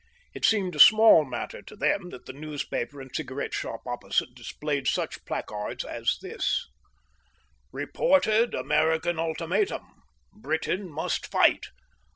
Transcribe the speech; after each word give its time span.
It 0.33 0.43
seemed 0.45 0.75
a 0.75 0.79
small 0.79 1.25
matter 1.25 1.61
to 1.61 1.75
them 1.75 2.09
that 2.09 2.25
the 2.25 2.33
newspaper 2.33 2.99
and 2.99 3.15
cigarette 3.15 3.53
shop 3.53 3.81
opposite 3.85 4.33
displayed 4.33 4.87
such 4.87 5.23
placards 5.25 5.85
as 5.85 6.17
this: 6.23 6.67
REPORTED 7.71 8.55
AMERICAN 8.55 9.19
ULTIMATUM. 9.19 9.83
BRITAIN 10.33 10.89
MUST 10.89 11.27
FIGHT. 11.31 11.67